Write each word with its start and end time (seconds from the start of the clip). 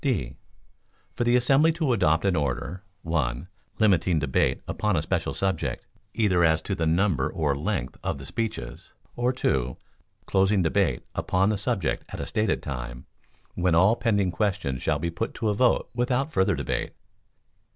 (d) 0.03 0.35
For 1.13 1.23
the 1.23 1.35
assembly 1.35 1.71
to 1.73 1.93
adopt 1.93 2.25
an 2.25 2.35
order 2.35 2.83
(1) 3.03 3.47
limiting 3.77 4.17
debate 4.17 4.59
upon 4.67 4.95
a 4.95 5.01
special 5.03 5.31
subject, 5.35 5.85
either 6.15 6.43
as 6.43 6.59
to 6.63 6.73
the 6.73 6.87
number 6.87 7.29
or 7.31 7.55
length 7.55 7.97
of 8.03 8.17
the 8.17 8.25
speeches; 8.25 8.93
or 9.15 9.31
(2) 9.31 9.77
closing 10.25 10.63
debate 10.63 11.03
upon 11.13 11.49
the 11.49 11.55
subject 11.59 12.03
at 12.09 12.19
a 12.19 12.25
stated 12.25 12.63
time, 12.63 13.05
when 13.53 13.75
all 13.75 13.95
pending 13.95 14.31
questions 14.31 14.81
shall 14.81 14.97
be 14.97 15.11
put 15.11 15.35
to 15.35 15.53
vote 15.53 15.87
without 15.93 16.31
further 16.31 16.55
debate. 16.55 16.93